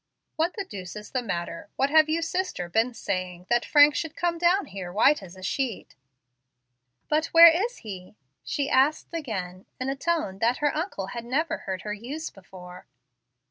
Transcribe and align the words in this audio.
"What 0.35 0.55
the 0.55 0.65
deuce 0.65 0.95
is 0.95 1.11
the 1.11 1.21
matter? 1.21 1.69
What 1.75 1.91
have 1.91 2.09
you 2.09 2.23
sister 2.23 2.67
been 2.67 2.95
saying 2.95 3.45
that 3.51 3.63
Frank 3.63 3.93
should 3.93 4.15
come 4.15 4.39
down 4.39 4.65
here 4.65 4.91
white 4.91 5.21
as 5.21 5.35
a 5.37 5.43
sheet?" 5.43 5.93
"But 7.07 7.27
where 7.27 7.51
is 7.65 7.77
he?" 7.85 8.15
she 8.43 8.67
asked 8.67 9.13
again, 9.13 9.67
in 9.79 9.89
a 9.89 9.95
tone 9.95 10.39
that 10.39 10.57
her 10.57 10.75
uncle 10.75 11.09
had 11.13 11.23
never 11.23 11.59
heard 11.59 11.83
her 11.83 11.93
use 11.93 12.31
before. 12.31 12.87